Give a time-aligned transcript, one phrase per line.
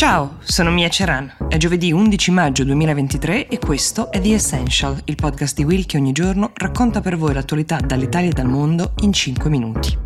[0.00, 1.30] Ciao, sono Mia Ceran.
[1.46, 5.98] È giovedì 11 maggio 2023 e questo è The Essential, il podcast di Will che
[5.98, 9.98] ogni giorno racconta per voi l'attualità dall'Italia e dal mondo in 5 minuti.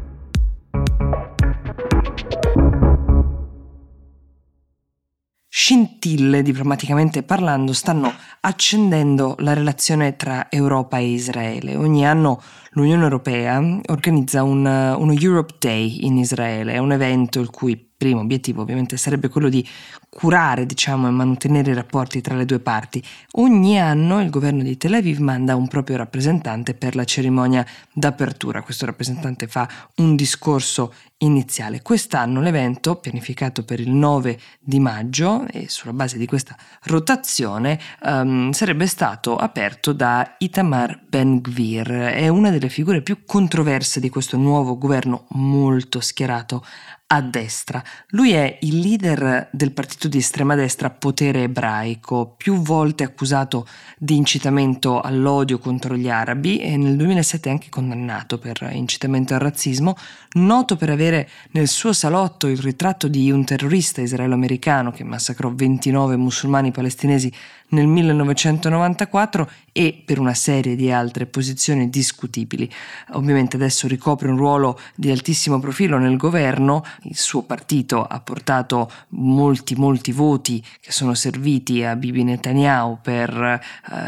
[5.46, 11.76] Scintille, diplomaticamente parlando, stanno accendendo la relazione tra Europa e Israele.
[11.76, 17.50] Ogni anno l'Unione Europea organizza un, uno Europe Day in Israele, è un evento il
[17.50, 19.66] cui primo obiettivo ovviamente sarebbe quello di
[20.10, 23.02] curare diciamo, e mantenere i rapporti tra le due parti.
[23.32, 28.62] Ogni anno il governo di Tel Aviv manda un proprio rappresentante per la cerimonia d'apertura.
[28.62, 31.80] Questo rappresentante fa un discorso iniziale.
[31.80, 38.50] Quest'anno l'evento, pianificato per il 9 di maggio e sulla base di questa rotazione, um,
[38.52, 41.88] sarebbe stato aperto da Itamar Ben-Gvir.
[41.88, 46.64] È una delle figure più controverse di questo nuovo governo molto schierato
[47.06, 47.82] a destra.
[48.08, 53.66] Lui è il leader del partito di estrema destra Potere Ebraico, più volte accusato
[53.98, 59.96] di incitamento all'odio contro gli arabi e nel 2007 anche condannato per incitamento al razzismo,
[60.34, 66.16] noto per avere nel suo salotto il ritratto di un terrorista israelo-americano che massacrò 29
[66.16, 67.32] musulmani palestinesi
[67.68, 72.70] nel 1994 e per una serie di altre posizioni discutibili.
[73.12, 78.90] Ovviamente adesso ricopre un ruolo di altissimo profilo nel governo, il suo partito ha portato
[79.10, 83.60] molti molti voti che sono serviti a Bibi Netanyahu per eh,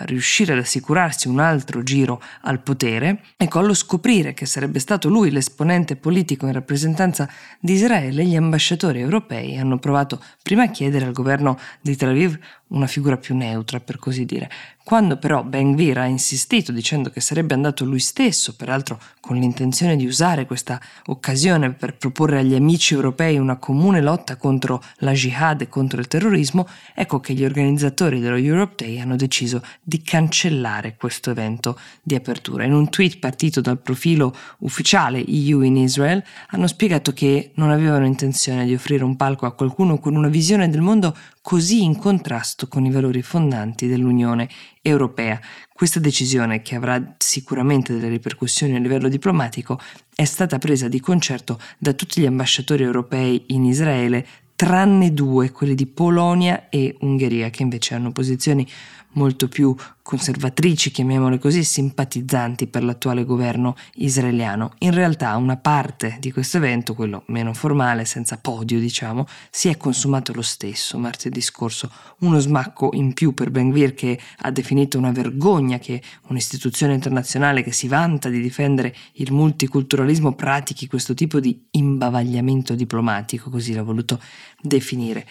[0.06, 3.22] riuscire ad assicurarsi un altro giro al potere.
[3.36, 7.28] Ecco, allo scoprire che sarebbe stato lui l'esponente politico in rappresentanza
[7.60, 12.38] di Israele, gli ambasciatori europei hanno provato prima a chiedere al governo di Tel Aviv
[12.68, 14.50] una figura più neutra, per così dire.
[14.86, 19.96] Quando però Ben Gvir ha insistito dicendo che sarebbe andato lui stesso, peraltro con l'intenzione
[19.96, 25.62] di usare questa occasione per proporre agli amici europei una comune lotta contro la jihad
[25.62, 30.94] e contro il terrorismo, ecco che gli organizzatori dello Europe Day hanno deciso di cancellare
[30.94, 32.62] questo evento di apertura.
[32.62, 38.06] In un tweet partito dal profilo ufficiale EU in Israel hanno spiegato che non avevano
[38.06, 41.16] intenzione di offrire un palco a qualcuno con una visione del mondo
[41.46, 44.48] così in contrasto con i valori fondanti dell'Unione
[44.82, 45.40] Europea.
[45.72, 49.78] Questa decisione, che avrà sicuramente delle ripercussioni a livello diplomatico,
[50.12, 55.76] è stata presa di concerto da tutti gli ambasciatori europei in Israele, tranne due, quelli
[55.76, 58.66] di Polonia e Ungheria, che invece hanno posizioni
[59.12, 59.72] molto più
[60.06, 64.74] conservatrici, chiamiamole così, simpatizzanti per l'attuale governo israeliano.
[64.78, 69.76] In realtà una parte di questo evento, quello meno formale, senza podio diciamo, si è
[69.76, 71.90] consumato lo stesso martedì scorso.
[72.20, 77.64] Uno smacco in più per Ben Gvir che ha definito una vergogna che un'istituzione internazionale
[77.64, 83.82] che si vanta di difendere il multiculturalismo pratichi questo tipo di imbavagliamento diplomatico, così l'ha
[83.82, 84.20] voluto
[84.62, 85.26] definire.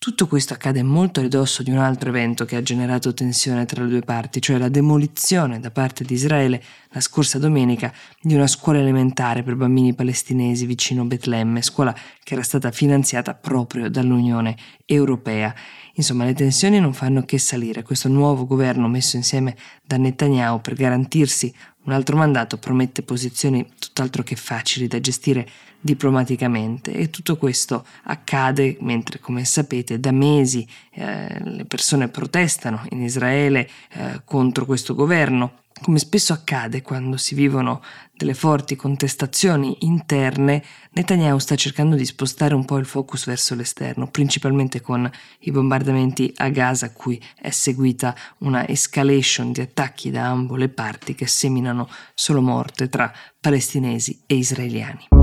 [0.00, 3.82] Tutto questo accade molto a ridosso di un altro evento che ha generato tensione tra
[3.82, 8.46] le due parti, cioè la demolizione da parte di Israele la scorsa domenica di una
[8.46, 11.92] scuola elementare per bambini palestinesi vicino Betlemme, scuola
[12.22, 14.56] che era stata finanziata proprio dall'Unione
[14.90, 15.54] Europea.
[15.94, 17.82] Insomma, le tensioni non fanno che salire.
[17.82, 19.54] Questo nuovo governo messo insieme
[19.84, 21.52] da Netanyahu per garantirsi
[21.84, 25.46] un altro mandato promette posizioni tutt'altro che facili da gestire
[25.80, 33.02] diplomaticamente e tutto questo accade mentre, come sapete, da mesi eh, le persone protestano in
[33.02, 37.82] Israele eh, contro questo governo come spesso accade quando si vivono
[38.14, 44.08] delle forti contestazioni interne, Netanyahu sta cercando di spostare un po' il focus verso l'esterno,
[44.08, 45.08] principalmente con
[45.40, 50.68] i bombardamenti a Gaza a cui è seguita una escalation di attacchi da ambo le
[50.68, 55.17] parti che seminano solo morte tra palestinesi e israeliani.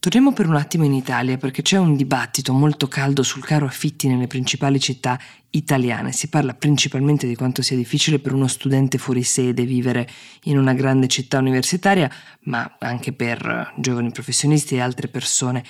[0.00, 4.08] Torniamo per un attimo in Italia perché c'è un dibattito molto caldo sul caro affitti
[4.08, 6.10] nelle principali città italiane.
[6.12, 10.08] Si parla principalmente di quanto sia difficile per uno studente fuori sede vivere
[10.44, 12.10] in una grande città universitaria,
[12.44, 15.62] ma anche per giovani professionisti e altre persone.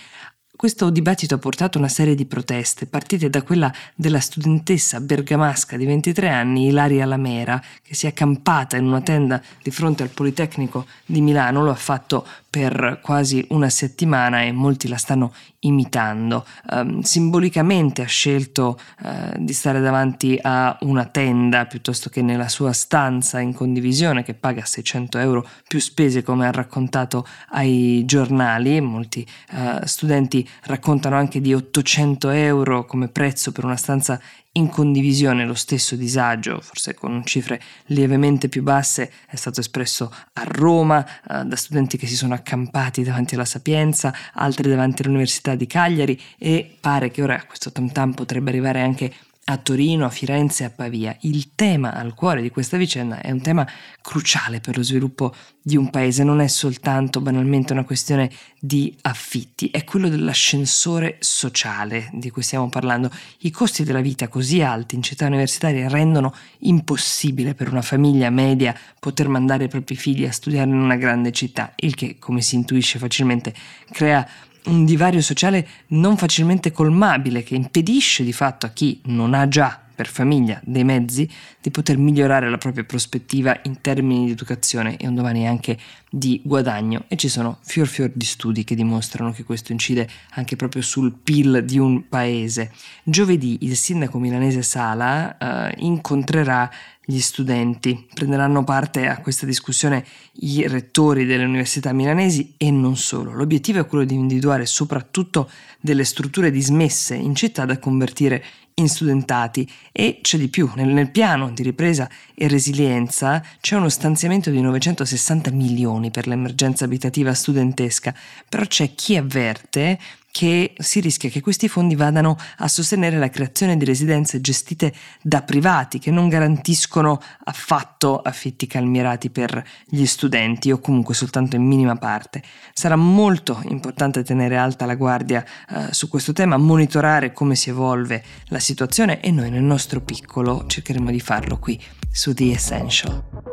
[0.61, 5.87] Questo dibattito ha portato una serie di proteste, partite da quella della studentessa bergamasca di
[5.87, 10.85] 23 anni, Ilaria Lamera, che si è accampata in una tenda di fronte al Politecnico
[11.07, 16.45] di Milano, lo ha fatto per quasi una settimana e molti la stanno imitando.
[16.71, 22.73] Um, simbolicamente ha scelto uh, di stare davanti a una tenda piuttosto che nella sua
[22.73, 28.81] stanza in condivisione che paga 600 euro più spese come ha raccontato ai giornali.
[28.81, 34.21] Molti uh, studenti raccontano anche di 800 euro come prezzo per una stanza
[34.53, 40.43] in condivisione lo stesso disagio, forse con cifre lievemente più basse, è stato espresso a
[40.45, 45.67] Roma eh, da studenti che si sono accampati davanti alla Sapienza, altri davanti all'Università di
[45.67, 50.65] Cagliari e pare che ora questo tam tam potrebbe arrivare anche a Torino, a Firenze
[50.65, 51.17] a Pavia.
[51.21, 53.67] Il tema al cuore di questa vicenda è un tema
[54.01, 59.69] cruciale per lo sviluppo di un paese, non è soltanto banalmente una questione di affitti,
[59.69, 63.11] è quello dell'ascensore sociale di cui stiamo parlando.
[63.41, 68.75] I costi della vita così alti in città universitarie rendono impossibile per una famiglia media
[68.99, 72.55] poter mandare i propri figli a studiare in una grande città, il che, come si
[72.55, 73.55] intuisce facilmente,
[73.91, 74.27] crea
[74.67, 79.81] un divario sociale non facilmente colmabile che impedisce di fatto a chi non ha già
[80.01, 81.29] per famiglia dei mezzi
[81.61, 86.41] di poter migliorare la propria prospettiva in termini di educazione e un domani anche di
[86.43, 90.81] guadagno e ci sono fior fior di studi che dimostrano che questo incide anche proprio
[90.81, 92.73] sul PIL di un paese.
[93.03, 96.71] Giovedì il sindaco milanese Sala eh, incontrerà
[97.05, 98.07] gli studenti.
[98.15, 100.03] Prenderanno parte a questa discussione
[100.41, 103.33] i rettori delle università milanesi e non solo.
[103.33, 108.43] L'obiettivo è quello di individuare soprattutto delle strutture dismesse in città da convertire
[108.81, 113.89] in studentati e c'è di più, nel, nel, piano di ripresa e resilienza c'è uno
[113.89, 118.15] stanziamento di 960 milioni per l'emergenza abitativa studentesca,
[118.49, 119.99] però c'è chi avverte
[120.31, 124.93] che si rischia che questi fondi vadano a sostenere la creazione di residenze gestite
[125.23, 131.63] da privati che non garantiscono affatto affitti calmierati per gli studenti o comunque soltanto in
[131.63, 132.43] minima parte.
[132.73, 138.23] Sarà molto importante tenere alta la guardia eh, su questo tema, monitorare come si evolve
[138.47, 141.81] la situazione e noi nel nostro piccolo cercheremo di farlo qui
[142.11, 143.50] su The Essential.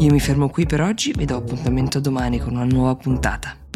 [0.00, 3.67] Io mi fermo qui per oggi, vi do appuntamento domani con una nuova puntata.